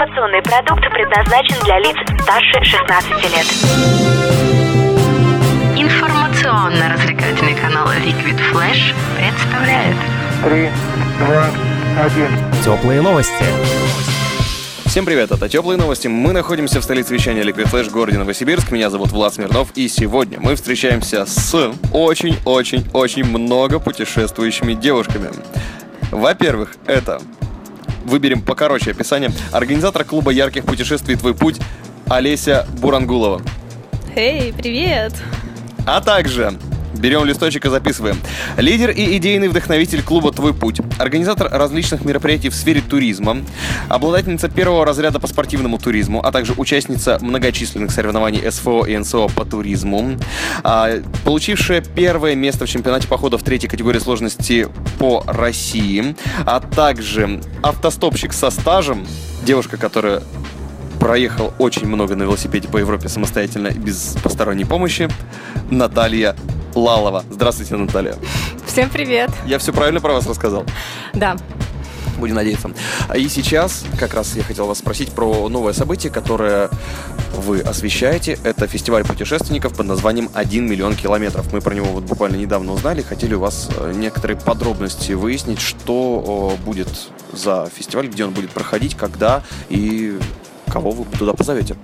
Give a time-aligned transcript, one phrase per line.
[0.00, 3.46] Информационный продукт предназначен для лиц старше 16 лет.
[5.76, 9.96] Информационно-развлекательный канал Liquid Flash представляет
[10.42, 10.70] Три,
[11.18, 11.50] два,
[12.02, 12.30] один.
[12.64, 13.44] Теплые новости.
[14.86, 16.08] Всем привет, это Теплые новости.
[16.08, 18.70] Мы находимся в столице вещания Liquid Flash, городе Новосибирск.
[18.70, 25.28] Меня зовут Влад Смирнов, и сегодня мы встречаемся с очень-очень-очень много путешествующими девушками.
[26.10, 27.20] Во-первых, это
[28.04, 29.30] выберем покороче описание.
[29.52, 31.60] Организатор клуба ярких путешествий «Твой путь»
[32.08, 33.40] Олеся Бурангулова.
[34.16, 35.14] Эй, привет!
[35.86, 36.58] А также
[36.94, 38.18] Берем листочек и записываем.
[38.56, 43.38] Лидер и идейный вдохновитель клуба «Твой путь», организатор различных мероприятий в сфере туризма,
[43.88, 49.44] обладательница первого разряда по спортивному туризму, а также участница многочисленных соревнований СФО и НСО по
[49.44, 50.16] туризму,
[50.64, 54.68] а, получившая первое место в чемпионате походов третьей категории сложности
[54.98, 59.06] по России, а также автостопщик со стажем,
[59.44, 60.22] девушка, которая
[61.00, 65.08] проехал очень много на велосипеде по Европе самостоятельно без посторонней помощи,
[65.70, 66.36] Наталья
[66.74, 67.24] Лалова.
[67.30, 68.16] Здравствуйте, Наталья.
[68.66, 69.30] Всем привет!
[69.46, 70.64] Я все правильно про вас рассказал?
[71.12, 71.36] Да.
[72.18, 72.70] Будем надеяться.
[73.16, 76.68] И сейчас как раз я хотел вас спросить про новое событие, которое
[77.34, 78.38] вы освещаете.
[78.44, 81.50] Это фестиваль путешественников под названием «1 миллион километров».
[81.52, 83.02] Мы про него вот буквально недавно узнали.
[83.02, 86.88] Хотели у вас э, некоторые подробности выяснить, что будет
[87.32, 90.18] за фестиваль, где он будет проходить, когда и
[90.70, 91.76] кого вы туда позовете.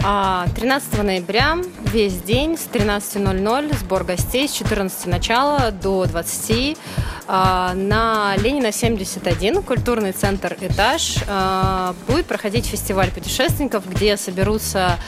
[0.00, 1.58] 13 а, ноября
[1.92, 6.78] весь день с 13.00 сбор гостей с 14 начала до 20
[7.26, 14.98] а, на Ленина 71, культурный центр «Этаж», а, будет проходить фестиваль путешественников, где соберутся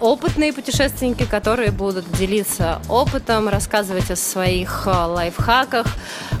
[0.00, 5.86] опытные путешественники, которые будут делиться опытом, рассказывать о своих а, лайфхаках,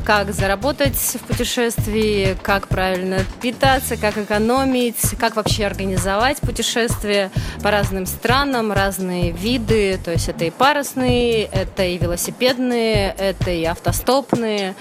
[0.04, 7.30] как заработать в путешествии, как правильно питаться, как экономить, как вообще организовать путешествие
[7.62, 13.64] по разным странам, разные виды, то есть это и парусные, это и велосипедные, это и
[13.64, 14.74] автостопные,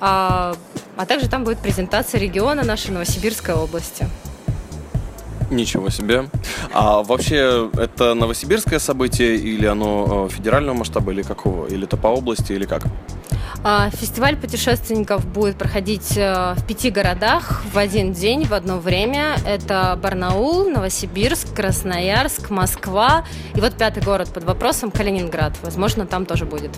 [0.00, 0.54] а,
[0.96, 4.08] а также там будет презентация региона нашей Новосибирской области.
[5.52, 6.30] Ничего себе.
[6.72, 11.66] А вообще это новосибирское событие или оно э, федерального масштаба или какого?
[11.66, 12.84] Или это по области или как?
[13.64, 19.36] А, фестиваль путешественников будет проходить э, в пяти городах в один день, в одно время.
[19.46, 23.24] Это Барнаул, Новосибирск, Красноярск, Москва.
[23.54, 25.52] И вот пятый город под вопросом Калининград.
[25.62, 26.70] Возможно, там тоже будет.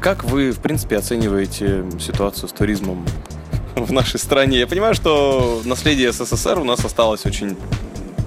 [0.00, 3.04] Как вы, в принципе, оцениваете ситуацию с туризмом
[3.74, 4.60] в нашей стране?
[4.60, 7.56] Я понимаю, что наследие СССР у нас осталось очень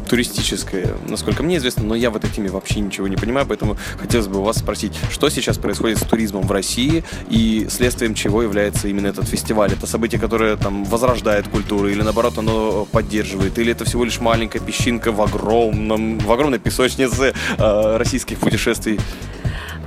[0.09, 4.27] туристическое, насколько мне известно, но я в этой теме вообще ничего не понимаю, поэтому хотелось
[4.27, 8.87] бы у вас спросить, что сейчас происходит с туризмом в России и следствием чего является
[8.87, 9.71] именно этот фестиваль?
[9.71, 13.57] Это событие, которое там возрождает культуру или наоборот оно поддерживает?
[13.59, 18.99] Или это всего лишь маленькая песчинка в огромном, в огромной песочнице э, российских путешествий?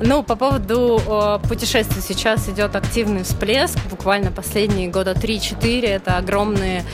[0.01, 3.79] Ну, по поводу э, путешествий сейчас идет активный всплеск.
[3.91, 6.85] Буквально последние года 3-4 это огромные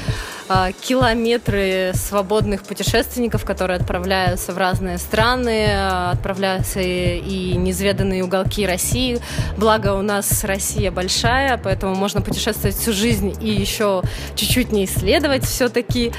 [0.48, 9.20] а, километры свободных путешественников, которые отправляются в разные страны, а, отправляются и, неизведанные уголки России.
[9.56, 14.02] Благо у нас Россия большая, поэтому можно путешествовать всю жизнь и еще
[14.36, 16.12] чуть-чуть не исследовать все-таки.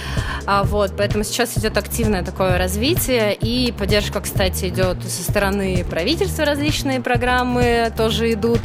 [0.45, 6.45] А вот, поэтому сейчас идет активное такое развитие и поддержка, кстати, идет со стороны правительства
[6.45, 8.59] различные программы тоже идут.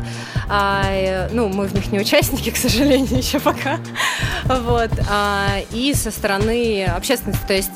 [0.49, 3.78] А, э, ну, мы в них не участники, к сожалению, еще пока.
[4.44, 4.91] Вот.
[5.09, 7.43] А, и со стороны общественности.
[7.47, 7.71] То есть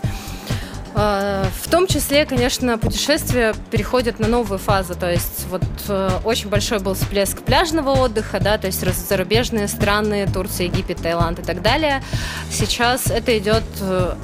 [0.95, 4.95] в том числе, конечно, путешествия переходят на новую фазу.
[4.95, 10.27] То есть вот э, очень большой был всплеск пляжного отдыха, да, то есть зарубежные страны,
[10.33, 12.03] Турция, Египет, Таиланд и так далее.
[12.51, 14.15] Сейчас это идет э,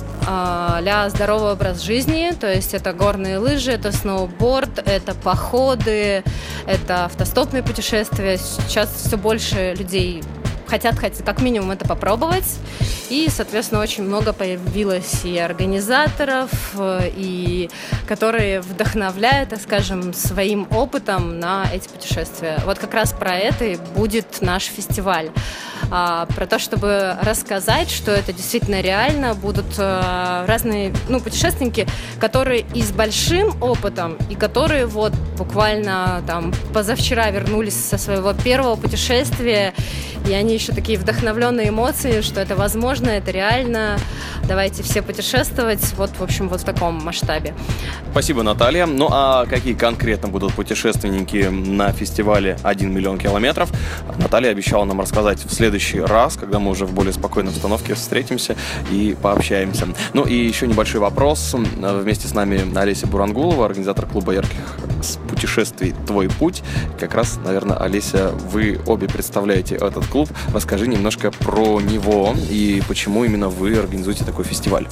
[0.80, 6.24] для здоровый образ жизни, то есть это горные лыжи, это сноуборд, это походы,
[6.66, 8.38] это автостопные путешествия.
[8.38, 10.22] Сейчас все больше людей
[10.66, 12.58] хотят, хотят как минимум это попробовать.
[13.10, 17.70] И, соответственно, очень много появилось и организаторов, э, и
[18.06, 22.60] которые вдохновляют, так скажем, своим опытом на эти путешествия.
[22.64, 25.30] Вот как раз про это и будет наш фестиваль.
[25.90, 31.86] А, про то, чтобы рассказать, что это действительно реально, будут а, разные ну, путешественники,
[32.20, 38.76] которые и с большим опытом, и которые вот буквально там позавчера вернулись со своего первого
[38.76, 39.74] путешествия,
[40.28, 43.98] И они еще такие вдохновленные эмоции, что это возможно, это реально.
[44.46, 45.80] Давайте все путешествовать.
[45.96, 47.54] Вот, в общем, вот в таком масштабе.
[48.10, 48.86] Спасибо, Наталья.
[48.86, 53.70] Ну а какие конкретно будут путешественники на фестивале 1 миллион километров?
[54.18, 58.56] Наталья обещала нам рассказать в следующий раз, когда мы уже в более спокойной обстановке встретимся
[58.90, 59.88] и пообщаемся.
[60.12, 61.54] Ну и еще небольшой вопрос.
[61.54, 64.78] Вместе с нами Олеся Бурангулова, организатор клуба ярких
[65.28, 66.62] путешествий «Твой путь».
[66.98, 70.28] Как раз, наверное, Олеся, вы обе представляете этот клуб.
[70.52, 74.86] Расскажи немножко про него и почему именно вы организуете такой фестиваль.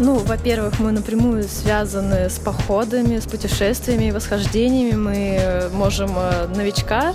[0.00, 4.96] Ну, во-первых, мы напрямую связаны с походами, с путешествиями восхождениями.
[4.96, 7.14] Мы можем э, новичка,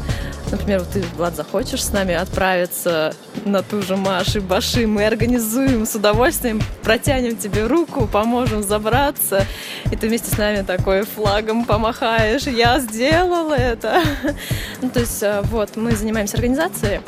[0.52, 3.14] например, вот ты, Влад, захочешь с нами отправиться
[3.46, 9.46] на ту же Маши Баши, мы организуем с удовольствием, протянем тебе руку, поможем забраться,
[9.92, 14.02] и ты вместе с нами такой флагом помахаешь, я сделала это.
[14.82, 17.02] Ну, то есть, э, вот, мы занимаемся организацией,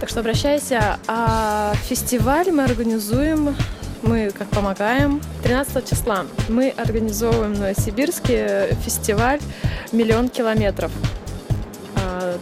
[0.00, 0.98] так что обращайся.
[1.06, 3.54] А фестиваль мы организуем
[4.02, 5.20] мы как помогаем.
[5.42, 9.40] 13 числа мы организовываем в Новосибирске фестиваль
[9.92, 10.90] «Миллион километров».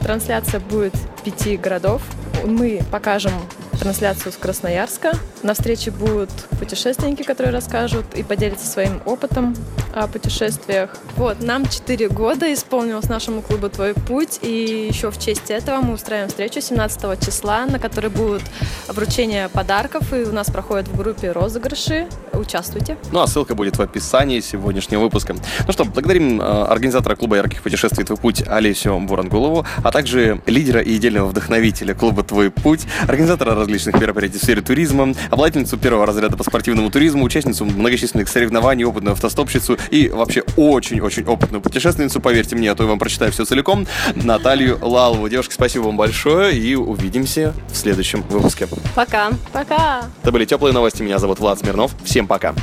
[0.01, 2.03] Трансляция будет пяти городов.
[2.45, 3.33] Мы покажем
[3.79, 5.13] трансляцию с Красноярска.
[5.43, 9.57] На встрече будут путешественники, которые расскажут и поделятся своим опытом
[10.05, 10.91] о путешествиях.
[11.17, 15.95] Вот, нам 4 года исполнилось нашему клубу «Твой путь», и еще в честь этого мы
[15.95, 18.43] устраиваем встречу 17 числа, на которой будут
[18.89, 22.09] вручение подарков, и у нас проходят в группе розыгрыши.
[22.33, 22.97] Участвуйте.
[23.11, 25.35] Ну, а ссылка будет в описании сегодняшнего выпуска.
[25.67, 30.81] Ну что, благодарим э, организатора клуба ярких путешествий «Твой путь» Олесю Бурангулову, а также лидера
[30.81, 36.37] и идейного вдохновителя клуба «Твой путь», организатора различных мероприятий в сфере туризма, обладательницу первого разряда
[36.37, 42.71] по спортивному туризму, участницу многочисленных соревнований, опытную автостопщицу и вообще очень-очень опытную путешественницу, поверьте мне,
[42.71, 45.29] а то я вам прочитаю все целиком, Наталью Лалову.
[45.29, 48.69] Девушки, спасибо вам большое и увидимся в следующем выпуске.
[48.95, 49.31] Пока.
[49.53, 50.05] Пока!
[50.23, 51.03] Это были теплые новости.
[51.03, 51.93] Меня зовут Влад Смирнов.
[52.05, 52.55] Всем пока.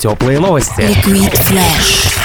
[0.00, 0.80] Теплые новости.
[0.80, 2.15] Liquid Flash.